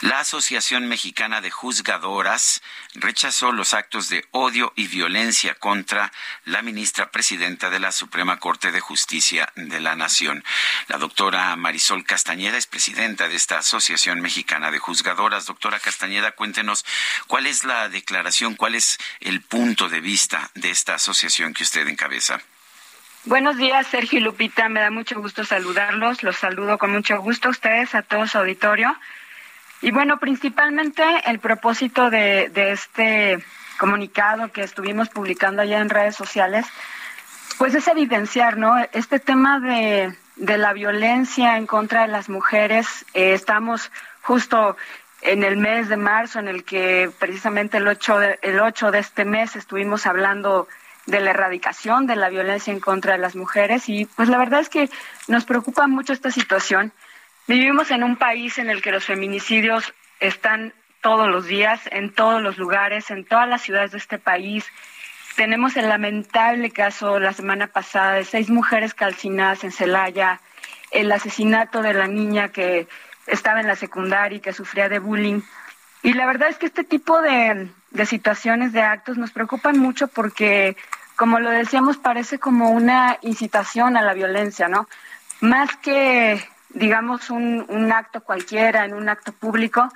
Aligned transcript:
La 0.00 0.20
Asociación 0.20 0.88
Mexicana 0.88 1.42
de 1.42 1.50
Juzgadoras 1.50 2.62
rechazó 2.94 3.52
los 3.52 3.74
actos 3.74 4.08
de 4.08 4.24
odio 4.30 4.72
y 4.74 4.86
violencia 4.86 5.54
contra 5.56 6.10
la 6.46 6.62
ministra 6.62 7.10
presidenta 7.10 7.68
de 7.68 7.80
la 7.80 7.92
Suprema 7.92 8.38
Corte 8.38 8.72
de 8.72 8.80
Justicia 8.80 9.52
de 9.56 9.78
la 9.78 9.96
Nación. 9.96 10.42
La 10.88 10.96
doctora 10.96 11.54
Marisol 11.56 12.06
Castañeda 12.06 12.56
es 12.56 12.66
presidenta 12.66 13.28
de 13.28 13.36
esta 13.36 13.58
Asociación 13.58 14.22
Mexicana 14.22 14.70
de 14.70 14.78
Juzgadoras. 14.78 15.44
Doctora 15.44 15.78
Castañeda, 15.78 16.32
cuéntenos 16.32 16.86
cuál 17.26 17.46
es 17.46 17.64
la 17.64 17.90
declaración, 17.90 18.54
cuál 18.54 18.76
es 18.76 18.96
el 19.20 19.42
punto 19.42 19.90
de 19.90 20.00
vista 20.00 20.50
de 20.54 20.70
esta 20.70 20.94
asociación 20.94 21.52
que 21.52 21.64
usted 21.64 21.86
encabeza. 21.86 22.40
Buenos 23.26 23.58
días, 23.58 23.86
Sergio 23.86 24.18
y 24.18 24.22
Lupita. 24.22 24.70
Me 24.70 24.80
da 24.80 24.90
mucho 24.90 25.20
gusto 25.20 25.44
saludarlos. 25.44 26.22
Los 26.22 26.36
saludo 26.36 26.78
con 26.78 26.90
mucho 26.90 27.20
gusto 27.20 27.48
a 27.48 27.50
ustedes, 27.50 27.94
a 27.94 28.00
todo 28.00 28.26
su 28.26 28.38
auditorio. 28.38 28.96
Y 29.82 29.92
bueno, 29.92 30.18
principalmente 30.18 31.02
el 31.26 31.38
propósito 31.38 32.10
de, 32.10 32.50
este 32.54 33.42
comunicado 33.78 34.52
que 34.52 34.62
estuvimos 34.62 35.08
publicando 35.08 35.62
allá 35.62 35.80
en 35.80 35.88
redes 35.88 36.16
sociales, 36.16 36.66
pues 37.56 37.74
es 37.74 37.88
evidenciar, 37.88 38.58
¿no? 38.58 38.74
Este 38.92 39.18
tema 39.18 39.58
de, 39.58 40.14
la 40.36 40.72
violencia 40.74 41.56
en 41.56 41.66
contra 41.66 42.02
de 42.02 42.08
las 42.08 42.28
mujeres, 42.28 43.06
eh, 43.14 43.32
estamos 43.32 43.90
justo 44.22 44.76
en 45.22 45.44
el 45.44 45.56
mes 45.56 45.88
de 45.88 45.96
marzo, 45.96 46.38
en 46.38 46.48
el 46.48 46.64
que 46.64 47.10
precisamente 47.18 47.78
el 47.78 47.88
8 47.88 48.18
de, 48.18 48.38
el 48.42 48.60
8 48.60 48.90
de 48.90 48.98
este 48.98 49.24
mes 49.24 49.56
estuvimos 49.56 50.06
hablando 50.06 50.68
de 51.06 51.20
la 51.20 51.30
erradicación 51.30 52.06
de 52.06 52.16
la 52.16 52.28
violencia 52.28 52.72
en 52.72 52.80
contra 52.80 53.12
de 53.12 53.18
las 53.18 53.34
mujeres. 53.34 53.88
Y 53.88 54.04
pues 54.04 54.28
la 54.28 54.38
verdad 54.38 54.60
es 54.60 54.68
que 54.68 54.90
nos 55.28 55.44
preocupa 55.44 55.86
mucho 55.86 56.12
esta 56.12 56.30
situación 56.30 56.92
Vivimos 57.50 57.90
en 57.90 58.04
un 58.04 58.14
país 58.14 58.58
en 58.58 58.70
el 58.70 58.80
que 58.80 58.92
los 58.92 59.04
feminicidios 59.04 59.92
están 60.20 60.72
todos 61.00 61.28
los 61.28 61.46
días, 61.46 61.80
en 61.90 62.14
todos 62.14 62.40
los 62.40 62.58
lugares, 62.58 63.10
en 63.10 63.24
todas 63.24 63.48
las 63.48 63.60
ciudades 63.60 63.90
de 63.90 63.98
este 63.98 64.20
país. 64.20 64.64
Tenemos 65.34 65.76
el 65.76 65.88
lamentable 65.88 66.70
caso 66.70 67.18
la 67.18 67.32
semana 67.32 67.66
pasada 67.66 68.12
de 68.12 68.24
seis 68.24 68.50
mujeres 68.50 68.94
calcinadas 68.94 69.64
en 69.64 69.72
Celaya, 69.72 70.40
el 70.92 71.10
asesinato 71.10 71.82
de 71.82 71.92
la 71.92 72.06
niña 72.06 72.50
que 72.50 72.86
estaba 73.26 73.58
en 73.58 73.66
la 73.66 73.74
secundaria 73.74 74.36
y 74.36 74.40
que 74.40 74.52
sufría 74.52 74.88
de 74.88 75.00
bullying. 75.00 75.40
Y 76.04 76.12
la 76.12 76.26
verdad 76.26 76.50
es 76.50 76.56
que 76.56 76.66
este 76.66 76.84
tipo 76.84 77.20
de, 77.20 77.68
de 77.90 78.06
situaciones, 78.06 78.72
de 78.72 78.82
actos, 78.82 79.18
nos 79.18 79.32
preocupan 79.32 79.76
mucho 79.76 80.06
porque, 80.06 80.76
como 81.16 81.40
lo 81.40 81.50
decíamos, 81.50 81.96
parece 81.96 82.38
como 82.38 82.70
una 82.70 83.18
incitación 83.22 83.96
a 83.96 84.02
la 84.02 84.14
violencia, 84.14 84.68
¿no? 84.68 84.88
Más 85.40 85.74
que 85.78 86.40
digamos, 86.74 87.30
un, 87.30 87.66
un 87.68 87.92
acto 87.92 88.22
cualquiera, 88.22 88.84
en 88.84 88.94
un 88.94 89.08
acto 89.08 89.32
público, 89.32 89.88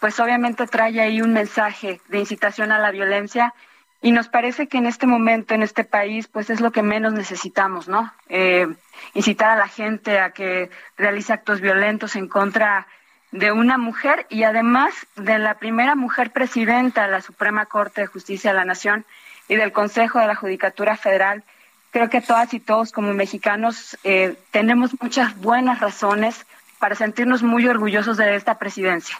pues 0.00 0.18
obviamente 0.20 0.66
trae 0.66 1.00
ahí 1.00 1.22
un 1.22 1.32
mensaje 1.32 2.00
de 2.08 2.18
incitación 2.18 2.72
a 2.72 2.78
la 2.78 2.90
violencia 2.90 3.54
y 4.00 4.10
nos 4.10 4.28
parece 4.28 4.66
que 4.66 4.78
en 4.78 4.86
este 4.86 5.06
momento, 5.06 5.54
en 5.54 5.62
este 5.62 5.84
país, 5.84 6.26
pues 6.26 6.50
es 6.50 6.60
lo 6.60 6.72
que 6.72 6.82
menos 6.82 7.12
necesitamos, 7.12 7.86
¿no? 7.86 8.12
Eh, 8.28 8.66
incitar 9.14 9.50
a 9.50 9.56
la 9.56 9.68
gente 9.68 10.18
a 10.18 10.30
que 10.30 10.70
realice 10.96 11.32
actos 11.32 11.60
violentos 11.60 12.16
en 12.16 12.26
contra 12.26 12.88
de 13.30 13.52
una 13.52 13.78
mujer 13.78 14.26
y 14.28 14.42
además 14.42 14.92
de 15.14 15.38
la 15.38 15.54
primera 15.54 15.94
mujer 15.94 16.32
presidenta 16.32 17.04
de 17.04 17.12
la 17.12 17.22
Suprema 17.22 17.66
Corte 17.66 18.00
de 18.00 18.08
Justicia 18.08 18.50
de 18.50 18.56
la 18.56 18.64
Nación 18.64 19.06
y 19.46 19.54
del 19.54 19.70
Consejo 19.70 20.18
de 20.18 20.26
la 20.26 20.34
Judicatura 20.34 20.96
Federal, 20.96 21.44
creo 21.92 22.10
que 22.10 22.20
todas 22.20 22.52
y 22.54 22.58
todos 22.58 22.90
como 22.90 23.12
mexicanos 23.12 23.96
eh, 24.02 24.36
tenemos 24.50 25.00
muchas 25.00 25.36
buenas 25.36 25.78
razones 25.78 26.46
para 26.78 26.96
sentirnos 26.96 27.44
muy 27.44 27.68
orgullosos 27.68 28.16
de 28.16 28.34
esta 28.34 28.58
presidencia. 28.58 29.16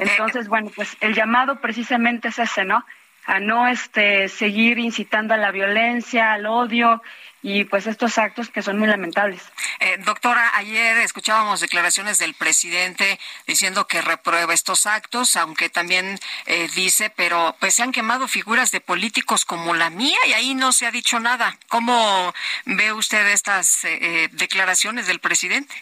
Entonces, 0.00 0.48
bueno, 0.48 0.70
pues 0.74 0.96
el 1.00 1.14
llamado 1.14 1.60
precisamente 1.60 2.28
es 2.28 2.38
ese, 2.40 2.64
¿no? 2.64 2.84
A 3.26 3.40
no 3.40 3.68
este 3.68 4.28
seguir 4.28 4.78
incitando 4.78 5.34
a 5.34 5.36
la 5.36 5.50
violencia, 5.50 6.32
al 6.32 6.46
odio 6.46 7.02
y 7.44 7.64
pues 7.64 7.86
estos 7.86 8.16
actos 8.16 8.48
que 8.48 8.62
son 8.62 8.78
muy 8.78 8.88
lamentables. 8.88 9.42
Eh, 9.78 9.98
doctora, 9.98 10.56
ayer 10.56 10.96
escuchábamos 10.96 11.60
declaraciones 11.60 12.18
del 12.18 12.32
presidente 12.32 13.20
diciendo 13.46 13.86
que 13.86 14.00
reprueba 14.00 14.54
estos 14.54 14.86
actos, 14.86 15.36
aunque 15.36 15.68
también 15.68 16.18
eh, 16.46 16.68
dice, 16.74 17.10
pero 17.14 17.54
pues 17.60 17.74
se 17.74 17.82
han 17.82 17.92
quemado 17.92 18.28
figuras 18.28 18.70
de 18.70 18.80
políticos 18.80 19.44
como 19.44 19.74
la 19.74 19.90
mía 19.90 20.16
y 20.26 20.32
ahí 20.32 20.54
no 20.54 20.72
se 20.72 20.86
ha 20.86 20.90
dicho 20.90 21.20
nada. 21.20 21.58
¿Cómo 21.68 22.32
ve 22.64 22.94
usted 22.94 23.26
estas 23.26 23.84
eh, 23.84 24.28
declaraciones 24.32 25.06
del 25.06 25.20
presidente? 25.20 25.74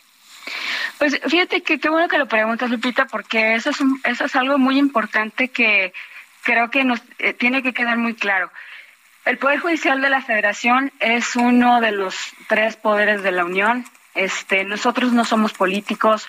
Pues 0.98 1.20
fíjate 1.28 1.62
que 1.62 1.78
qué 1.78 1.88
bueno 1.88 2.08
que 2.08 2.18
lo 2.18 2.26
preguntas, 2.26 2.70
Lupita, 2.70 3.06
porque 3.06 3.54
eso 3.54 3.70
es, 3.70 3.76
eso 4.02 4.24
es 4.24 4.34
algo 4.34 4.58
muy 4.58 4.78
importante 4.78 5.48
que 5.48 5.92
creo 6.42 6.70
que 6.70 6.84
nos 6.84 7.00
tiene 7.38 7.62
que 7.62 7.72
quedar 7.72 7.98
muy 7.98 8.14
claro. 8.14 8.50
El 9.24 9.38
Poder 9.38 9.60
Judicial 9.60 10.00
de 10.00 10.10
la 10.10 10.20
Federación 10.20 10.92
es 10.98 11.36
uno 11.36 11.80
de 11.80 11.92
los 11.92 12.16
tres 12.48 12.76
poderes 12.76 13.22
de 13.22 13.30
la 13.30 13.44
Unión. 13.44 13.84
Este, 14.14 14.64
nosotros 14.64 15.12
no 15.12 15.24
somos 15.24 15.52
políticos, 15.52 16.28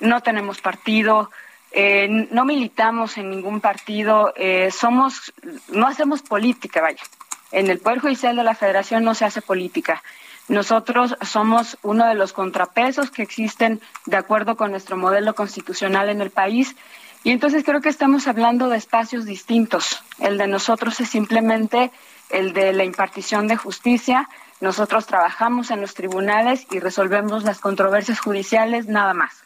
no 0.00 0.20
tenemos 0.20 0.60
partido, 0.60 1.30
eh, 1.72 2.06
no 2.30 2.44
militamos 2.44 3.16
en 3.16 3.30
ningún 3.30 3.60
partido, 3.60 4.34
eh, 4.36 4.70
somos, 4.70 5.32
no 5.68 5.86
hacemos 5.86 6.22
política, 6.22 6.82
vaya. 6.82 7.02
En 7.50 7.70
el 7.70 7.78
Poder 7.78 8.00
Judicial 8.00 8.36
de 8.36 8.44
la 8.44 8.54
Federación 8.54 9.04
no 9.04 9.14
se 9.14 9.24
hace 9.24 9.40
política. 9.40 10.02
Nosotros 10.46 11.16
somos 11.22 11.78
uno 11.82 12.06
de 12.06 12.14
los 12.14 12.34
contrapesos 12.34 13.10
que 13.10 13.22
existen 13.22 13.80
de 14.04 14.18
acuerdo 14.18 14.56
con 14.56 14.70
nuestro 14.70 14.98
modelo 14.98 15.34
constitucional 15.34 16.10
en 16.10 16.20
el 16.20 16.30
país. 16.30 16.76
Y 17.24 17.30
entonces 17.30 17.64
creo 17.64 17.80
que 17.80 17.88
estamos 17.88 18.28
hablando 18.28 18.68
de 18.68 18.76
espacios 18.76 19.24
distintos. 19.24 20.02
El 20.18 20.36
de 20.36 20.46
nosotros 20.46 21.00
es 21.00 21.08
simplemente 21.08 21.90
el 22.28 22.52
de 22.52 22.74
la 22.74 22.84
impartición 22.84 23.48
de 23.48 23.56
justicia. 23.56 24.28
Nosotros 24.60 25.06
trabajamos 25.06 25.70
en 25.70 25.80
los 25.80 25.94
tribunales 25.94 26.66
y 26.70 26.80
resolvemos 26.80 27.42
las 27.42 27.60
controversias 27.60 28.20
judiciales 28.20 28.88
nada 28.88 29.14
más. 29.14 29.42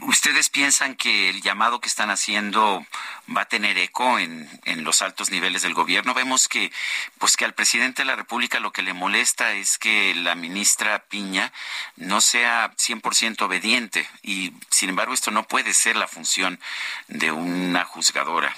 ¿Ustedes 0.00 0.50
piensan 0.50 0.94
que 0.94 1.28
el 1.30 1.42
llamado 1.42 1.80
que 1.80 1.88
están 1.88 2.10
haciendo 2.10 2.86
va 3.34 3.42
a 3.42 3.48
tener 3.48 3.76
eco 3.78 4.18
en, 4.18 4.48
en, 4.64 4.84
los 4.84 5.02
altos 5.02 5.30
niveles 5.30 5.62
del 5.62 5.74
gobierno? 5.74 6.14
Vemos 6.14 6.48
que, 6.48 6.70
pues 7.18 7.36
que 7.36 7.44
al 7.44 7.54
presidente 7.54 8.02
de 8.02 8.06
la 8.06 8.16
República 8.16 8.60
lo 8.60 8.72
que 8.72 8.82
le 8.82 8.92
molesta 8.92 9.52
es 9.52 9.78
que 9.78 10.14
la 10.14 10.34
ministra 10.34 11.04
Piña 11.08 11.52
no 11.96 12.20
sea 12.20 12.72
100% 12.72 13.42
obediente 13.42 14.08
y, 14.22 14.52
sin 14.70 14.90
embargo, 14.90 15.14
esto 15.14 15.30
no 15.30 15.44
puede 15.44 15.74
ser 15.74 15.96
la 15.96 16.06
función 16.06 16.60
de 17.08 17.32
una 17.32 17.84
juzgadora. 17.84 18.54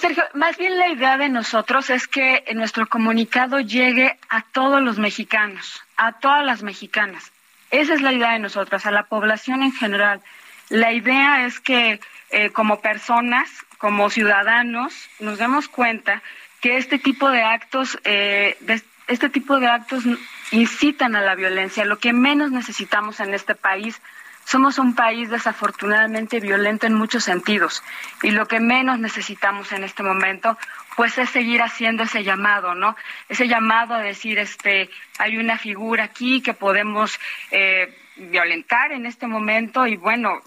Sergio, 0.00 0.24
más 0.34 0.56
bien 0.56 0.78
la 0.78 0.88
idea 0.88 1.16
de 1.16 1.28
nosotros 1.28 1.90
es 1.90 2.08
que 2.08 2.44
nuestro 2.54 2.88
comunicado 2.88 3.60
llegue 3.60 4.18
a 4.28 4.42
todos 4.42 4.82
los 4.82 4.98
mexicanos, 4.98 5.82
a 5.96 6.12
todas 6.12 6.44
las 6.44 6.62
mexicanas. 6.62 7.32
Esa 7.70 7.94
es 7.94 8.02
la 8.02 8.12
idea 8.12 8.32
de 8.32 8.38
nosotros, 8.38 8.86
a 8.86 8.90
la 8.90 9.04
población 9.04 9.62
en 9.62 9.72
general. 9.72 10.20
La 10.68 10.92
idea 10.92 11.46
es 11.46 11.60
que 11.60 12.00
eh, 12.30 12.50
como 12.50 12.80
personas, 12.80 13.48
como 13.78 14.10
ciudadanos, 14.10 15.08
nos 15.20 15.38
demos 15.38 15.68
cuenta 15.68 16.22
que 16.60 16.76
este 16.76 16.98
tipo 16.98 17.30
de 17.30 17.42
actos, 17.42 17.98
eh, 18.04 18.56
este 19.08 19.28
tipo 19.28 19.58
de 19.60 19.68
actos 19.68 20.04
incitan 20.50 21.14
a 21.16 21.20
la 21.20 21.34
violencia. 21.34 21.84
Lo 21.84 21.98
que 21.98 22.12
menos 22.12 22.50
necesitamos 22.50 23.20
en 23.20 23.34
este 23.34 23.54
país 23.54 24.00
somos 24.46 24.78
un 24.78 24.94
país 24.94 25.28
desafortunadamente 25.28 26.38
violento 26.38 26.86
en 26.86 26.94
muchos 26.94 27.24
sentidos 27.24 27.82
y 28.22 28.30
lo 28.30 28.46
que 28.46 28.60
menos 28.60 29.00
necesitamos 29.00 29.72
en 29.72 29.82
este 29.82 30.04
momento 30.04 30.56
pues 30.94 31.18
es 31.18 31.30
seguir 31.30 31.62
haciendo 31.62 32.04
ese 32.04 32.22
llamado, 32.22 32.74
¿no? 32.74 32.96
Ese 33.28 33.48
llamado 33.48 33.94
a 33.94 33.98
decir, 33.98 34.38
este, 34.38 34.88
hay 35.18 35.36
una 35.36 35.58
figura 35.58 36.04
aquí 36.04 36.40
que 36.40 36.54
podemos 36.54 37.18
eh, 37.50 37.94
violentar 38.16 38.92
en 38.92 39.04
este 39.04 39.26
momento 39.26 39.86
y 39.86 39.96
bueno, 39.96 40.40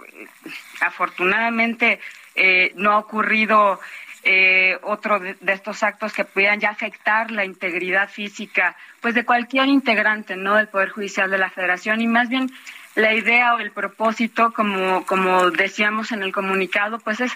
afortunadamente 0.79 1.99
eh, 2.35 2.71
no 2.75 2.93
ha 2.93 2.97
ocurrido 2.99 3.79
eh, 4.23 4.77
otro 4.81 5.19
de, 5.19 5.35
estos 5.47 5.83
actos 5.83 6.13
que 6.13 6.25
pudieran 6.25 6.59
ya 6.59 6.69
afectar 6.69 7.31
la 7.31 7.45
integridad 7.45 8.09
física, 8.09 8.75
pues 9.01 9.13
de 9.13 9.25
cualquier 9.25 9.67
integrante, 9.67 10.35
¿no? 10.35 10.55
Del 10.55 10.67
Poder 10.67 10.89
Judicial 10.89 11.29
de 11.29 11.37
la 11.37 11.49
Federación 11.49 12.01
y 12.01 12.07
más 12.07 12.27
bien 12.29 12.49
la 12.99 13.13
idea 13.13 13.55
o 13.55 13.59
el 13.59 13.71
propósito, 13.71 14.51
como, 14.53 15.05
como 15.05 15.51
decíamos 15.51 16.11
en 16.11 16.21
el 16.21 16.31
comunicado, 16.31 16.99
pues 16.99 17.21
es 17.21 17.31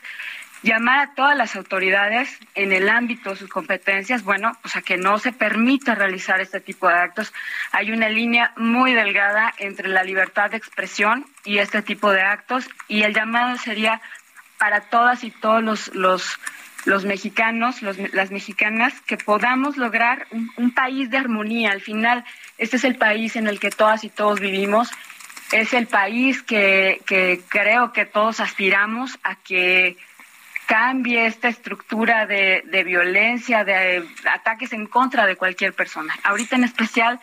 llamar 0.62 1.00
a 1.00 1.14
todas 1.14 1.38
las 1.38 1.56
autoridades 1.56 2.38
en 2.56 2.72
el 2.72 2.90
ámbito 2.90 3.32
de 3.32 3.36
sus 3.36 3.50
competencias, 3.50 4.24
bueno, 4.24 4.54
pues 4.62 4.76
a 4.76 4.82
que 4.82 4.98
no 4.98 5.20
se 5.20 5.32
permita 5.32 5.96
realizar 5.96 6.40
este 6.40 6.62
tipo 6.62 6.88
de 6.88 6.96
actos. 6.96 7.34
Hay 7.72 7.92
una 7.92 8.10
línea 8.10 8.54
muy 8.56 8.94
delgada 8.94 9.54
entre 9.58 9.90
la 9.90 10.04
libertad 10.04 10.52
de 10.52 10.58
expresión 10.58 11.26
y 11.44 11.58
este 11.58 11.82
tipo 11.82 12.12
de 12.12 12.22
actos 12.22 12.70
y 12.88 13.04
el 13.04 13.14
llamado 13.14 13.58
sería 13.58 14.02
para 14.58 14.82
todas 14.82 15.26
y 15.26 15.32
todos 15.32 15.62
los, 15.62 15.94
los, 15.94 16.40
los 16.86 17.04
mexicanos, 17.04 17.82
las 17.82 18.32
mexicanas, 18.32 18.94
que 19.02 19.18
podamos 19.18 19.76
lograr 19.76 20.28
un 20.56 20.74
país 20.74 21.10
de 21.10 21.18
armonía. 21.18 21.72
Al 21.72 21.82
final, 21.82 22.24
este 22.58 22.78
es 22.78 22.86
el 22.86 22.96
país 22.96 23.36
en 23.36 23.48
el 23.48 23.60
que 23.60 23.70
todas 23.70 24.06
y 24.06 24.10
todos 24.10 24.40
vivimos 24.40 24.90
es 25.54 25.74
el 25.74 25.88
país 25.88 26.42
que, 26.42 27.02
creo 27.48 27.94
que 27.94 28.06
todos 28.06 28.40
aspiramos 28.40 29.20
a 29.24 29.36
que 29.36 29.98
cambie 30.66 31.28
esta 31.28 31.48
estructura 31.48 32.26
de, 32.26 32.84
violencia, 32.86 33.64
de 33.64 34.04
ataques 34.32 34.74
en 34.74 34.88
contra 34.88 35.28
de 35.28 35.36
cualquier 35.36 35.74
persona. 35.74 36.18
Ahorita 36.24 36.56
en 36.56 36.64
especial, 36.64 37.20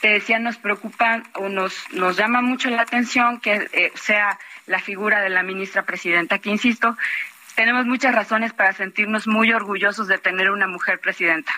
te 0.00 0.08
decía, 0.08 0.38
nos 0.38 0.58
preocupa 0.58 1.22
o 1.34 1.48
nos, 1.48 1.74
nos 1.92 2.16
llama 2.16 2.40
mucho 2.40 2.70
la 2.70 2.82
atención 2.82 3.40
que 3.40 3.68
eh, 3.72 3.92
sea 3.96 4.38
la 4.66 4.78
figura 4.78 5.20
de 5.20 5.30
la 5.30 5.42
ministra 5.42 5.82
presidenta, 5.82 6.38
que 6.38 6.50
insisto, 6.50 6.96
tenemos 7.56 7.84
muchas 7.84 8.14
razones 8.14 8.52
para 8.52 8.72
sentirnos 8.72 9.26
muy 9.26 9.52
orgullosos 9.52 10.06
de 10.06 10.18
tener 10.18 10.50
una 10.50 10.68
mujer 10.68 11.00
presidenta. 11.00 11.52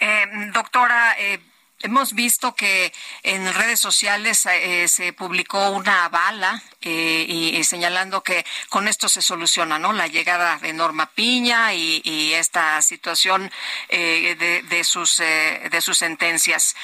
Eh, 0.00 0.50
doctora, 0.52 1.16
eh, 1.18 1.40
Hemos 1.80 2.14
visto 2.14 2.56
que 2.56 2.92
en 3.22 3.54
redes 3.54 3.78
sociales 3.78 4.44
eh, 4.46 4.88
se 4.88 5.12
publicó 5.12 5.70
una 5.70 6.08
bala 6.08 6.60
eh, 6.80 7.24
y, 7.28 7.62
señalando 7.62 8.24
que 8.24 8.44
con 8.68 8.88
esto 8.88 9.08
se 9.08 9.22
soluciona, 9.22 9.78
¿no? 9.78 9.92
La 9.92 10.08
llegada 10.08 10.58
de 10.58 10.72
Norma 10.72 11.06
Piña 11.06 11.74
y, 11.74 12.32
esta 12.34 12.82
situación 12.82 13.50
eh, 13.88 14.36
de, 14.38 14.62
de, 14.62 14.84
sus 14.84 15.18
de 15.18 15.80
sus 15.80 15.98
sentencias. 15.98 16.76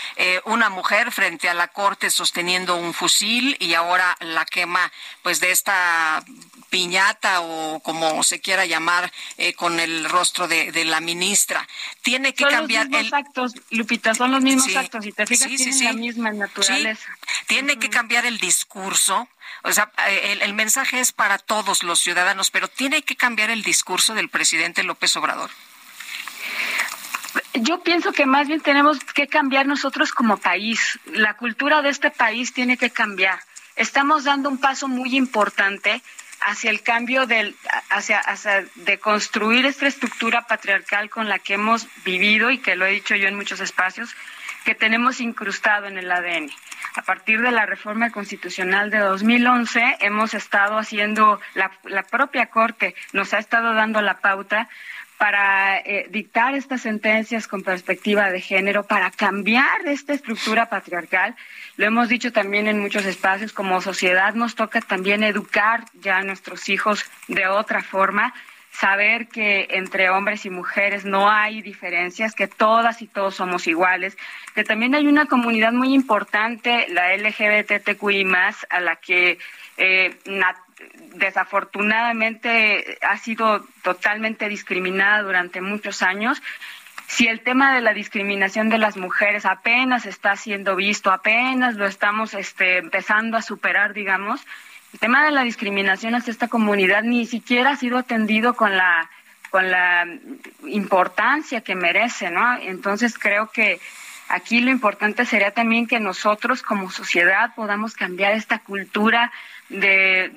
una 0.44 0.68
mujer 0.68 1.12
frente 1.12 1.48
a 1.48 1.54
la 1.54 1.68
corte 1.68 2.10
sosteniendo 2.10 2.76
un 2.76 2.94
fusil 2.94 3.56
y 3.60 3.74
ahora 3.74 4.16
la 4.20 4.44
quema, 4.44 4.92
pues, 5.22 5.40
de 5.40 5.50
esta 5.50 6.24
piñata 6.70 7.40
o 7.40 7.80
como 7.80 8.22
se 8.22 8.40
quiera 8.40 8.64
llamar 8.64 9.12
con 9.56 9.78
el 9.78 10.08
rostro 10.08 10.48
de, 10.48 10.84
la 10.84 11.00
ministra. 11.00 11.66
Tiene 12.02 12.34
que 12.34 12.44
cambiar 12.44 12.86
los 12.86 13.02
mismos 13.02 13.12
actos, 13.12 13.52
Lupita, 13.70 14.14
son 14.14 14.32
los 14.32 14.42
mismos 14.42 14.83
si 15.00 15.12
te 15.12 15.26
fijas, 15.26 15.80
la 15.82 15.92
misma 15.92 16.32
naturaleza. 16.32 17.08
Tiene 17.46 17.78
que 17.78 17.90
cambiar 17.90 18.26
el 18.26 18.38
discurso. 18.38 19.28
O 19.62 19.72
sea, 19.72 19.90
el, 20.08 20.42
el 20.42 20.54
mensaje 20.54 21.00
es 21.00 21.12
para 21.12 21.38
todos 21.38 21.82
los 21.82 22.00
ciudadanos, 22.00 22.50
pero 22.50 22.68
tiene 22.68 23.02
que 23.02 23.16
cambiar 23.16 23.50
el 23.50 23.62
discurso 23.62 24.14
del 24.14 24.28
presidente 24.28 24.82
López 24.82 25.16
Obrador. 25.16 25.50
Yo 27.54 27.82
pienso 27.82 28.12
que 28.12 28.26
más 28.26 28.48
bien 28.48 28.60
tenemos 28.60 28.98
que 29.04 29.26
cambiar 29.26 29.66
nosotros 29.66 30.12
como 30.12 30.38
país. 30.38 30.98
La 31.06 31.34
cultura 31.34 31.82
de 31.82 31.90
este 31.90 32.10
país 32.10 32.52
tiene 32.52 32.76
que 32.76 32.90
cambiar. 32.90 33.40
Estamos 33.76 34.24
dando 34.24 34.48
un 34.48 34.58
paso 34.58 34.88
muy 34.88 35.16
importante 35.16 36.02
hacia 36.40 36.70
el 36.70 36.82
cambio 36.82 37.26
del, 37.26 37.56
hacia, 37.90 38.18
hacia 38.18 38.66
de 38.74 38.98
construir 38.98 39.66
esta 39.66 39.86
estructura 39.86 40.46
patriarcal 40.46 41.08
con 41.10 41.28
la 41.28 41.38
que 41.38 41.54
hemos 41.54 41.86
vivido 42.04 42.50
y 42.50 42.58
que 42.58 42.76
lo 42.76 42.86
he 42.86 42.90
dicho 42.90 43.14
yo 43.14 43.28
en 43.28 43.36
muchos 43.36 43.60
espacios, 43.60 44.10
que 44.64 44.74
tenemos 44.74 45.20
incrustado 45.20 45.86
en 45.86 45.98
el 45.98 46.10
ADN. 46.10 46.50
A 46.96 47.02
partir 47.02 47.40
de 47.40 47.50
la 47.50 47.66
reforma 47.66 48.10
constitucional 48.10 48.90
de 48.90 48.98
2011 48.98 49.96
hemos 50.00 50.34
estado 50.34 50.78
haciendo, 50.78 51.40
la, 51.54 51.72
la 51.84 52.02
propia 52.02 52.46
Corte 52.46 52.94
nos 53.12 53.34
ha 53.34 53.38
estado 53.38 53.74
dando 53.74 54.00
la 54.00 54.18
pauta 54.18 54.68
para 55.18 55.78
eh, 55.78 56.06
dictar 56.10 56.54
estas 56.54 56.82
sentencias 56.82 57.46
con 57.46 57.62
perspectiva 57.62 58.30
de 58.30 58.40
género, 58.40 58.84
para 58.84 59.10
cambiar 59.10 59.86
esta 59.86 60.12
estructura 60.12 60.68
patriarcal. 60.68 61.36
Lo 61.76 61.86
hemos 61.86 62.08
dicho 62.08 62.32
también 62.32 62.66
en 62.66 62.80
muchos 62.80 63.04
espacios, 63.04 63.52
como 63.52 63.80
sociedad 63.80 64.34
nos 64.34 64.54
toca 64.54 64.80
también 64.80 65.22
educar 65.22 65.84
ya 65.94 66.18
a 66.18 66.24
nuestros 66.24 66.68
hijos 66.68 67.04
de 67.28 67.46
otra 67.46 67.82
forma 67.82 68.34
saber 68.74 69.28
que 69.28 69.68
entre 69.70 70.10
hombres 70.10 70.44
y 70.46 70.50
mujeres 70.50 71.04
no 71.04 71.30
hay 71.30 71.62
diferencias, 71.62 72.34
que 72.34 72.48
todas 72.48 73.02
y 73.02 73.06
todos 73.06 73.36
somos 73.36 73.66
iguales, 73.66 74.16
que 74.54 74.64
también 74.64 74.94
hay 74.94 75.06
una 75.06 75.26
comunidad 75.26 75.72
muy 75.72 75.94
importante, 75.94 76.86
la 76.88 77.16
LGBTQI 77.16 78.26
a 78.70 78.80
la 78.80 78.96
que 78.96 79.38
eh, 79.76 80.16
desafortunadamente 81.14 82.98
ha 83.02 83.16
sido 83.16 83.64
totalmente 83.82 84.48
discriminada 84.48 85.22
durante 85.22 85.60
muchos 85.60 86.02
años. 86.02 86.42
Si 87.06 87.28
el 87.28 87.42
tema 87.42 87.74
de 87.74 87.80
la 87.80 87.94
discriminación 87.94 88.70
de 88.70 88.78
las 88.78 88.96
mujeres 88.96 89.46
apenas 89.46 90.04
está 90.04 90.34
siendo 90.36 90.74
visto, 90.74 91.12
apenas 91.12 91.76
lo 91.76 91.86
estamos 91.86 92.34
este, 92.34 92.78
empezando 92.78 93.36
a 93.36 93.42
superar, 93.42 93.92
digamos, 93.94 94.44
el 94.94 95.00
tema 95.00 95.24
de 95.24 95.32
la 95.32 95.42
discriminación 95.42 96.14
hacia 96.14 96.30
esta 96.30 96.46
comunidad 96.46 97.02
ni 97.02 97.26
siquiera 97.26 97.70
ha 97.70 97.76
sido 97.76 97.98
atendido 97.98 98.54
con 98.54 98.76
la 98.76 99.10
con 99.50 99.68
la 99.70 100.06
importancia 100.66 101.60
que 101.62 101.74
merece, 101.74 102.30
¿no? 102.30 102.56
Entonces 102.58 103.18
creo 103.18 103.50
que 103.50 103.80
aquí 104.28 104.60
lo 104.60 104.70
importante 104.70 105.24
sería 105.24 105.50
también 105.50 105.88
que 105.88 105.98
nosotros 105.98 106.62
como 106.62 106.90
sociedad 106.90 107.54
podamos 107.56 107.94
cambiar 107.94 108.32
esta 108.34 108.60
cultura 108.60 109.32
de, 109.68 110.30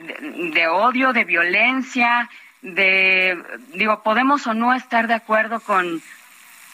de, 0.54 0.68
odio, 0.68 1.14
de 1.14 1.24
violencia, 1.24 2.30
de, 2.62 3.42
digo, 3.74 4.04
podemos 4.04 4.46
o 4.48 4.54
no 4.54 4.74
estar 4.74 5.08
de 5.08 5.16
acuerdo 5.16 5.60
con, 5.62 6.02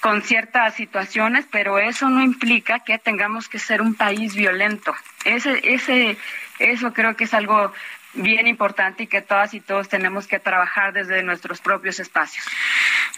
con 0.04 0.22
ciertas 0.22 0.76
situaciones, 0.76 1.46
pero 1.50 1.80
eso 1.80 2.10
no 2.10 2.22
implica 2.22 2.82
que 2.82 3.00
tengamos 3.00 3.48
que 3.48 3.58
ser 3.58 3.82
un 3.82 3.96
país 3.96 4.36
violento. 4.36 4.94
Ese, 5.24 5.62
ese, 5.64 6.18
eso 6.60 6.92
creo 6.92 7.16
que 7.16 7.24
es 7.24 7.34
algo 7.34 7.72
bien 8.12 8.46
importante 8.48 9.04
y 9.04 9.08
que 9.08 9.22
todas 9.22 9.54
y 9.54 9.62
todos 9.62 9.88
tenemos 9.88 10.28
que 10.28 10.40
trabajar 10.40 10.92
desde 10.92 11.24
nuestros 11.24 11.62
propios 11.62 12.02
espacios. 12.02 12.46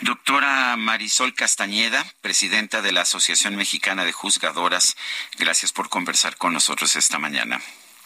Doctora 0.01 0.75
Marisol 0.77 1.33
Castañeda, 1.33 2.05
presidenta 2.21 2.83
de 2.83 2.91
la 2.91 3.01
Asociación 3.01 3.55
Mexicana 3.55 4.05
de 4.05 4.11
Juzgadoras, 4.11 4.95
gracias 5.39 5.73
por 5.73 5.89
conversar 5.89 6.37
con 6.37 6.53
nosotros 6.53 6.95
esta 6.95 7.17
mañana. 7.17 7.59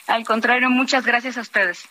Al 0.07 0.23
contrario, 0.23 0.69
muchas 0.69 1.05
gracias 1.05 1.37
a 1.37 1.41
ustedes. 1.41 1.85